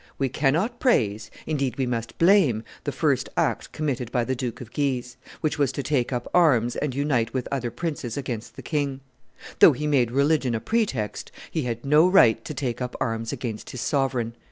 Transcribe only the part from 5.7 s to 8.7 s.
to take up arms and unite with other princes against the